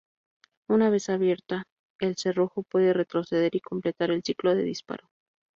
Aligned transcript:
Una 0.67 0.89
vez 0.89 1.09
abierto, 1.09 1.61
el 1.99 2.17
cerrojo 2.17 2.63
puede 2.63 2.91
retroceder 2.91 3.55
y 3.55 3.59
completar 3.59 4.09
el 4.09 4.23
ciclo 4.23 4.55
de 4.55 4.63
disparo. 4.63 5.11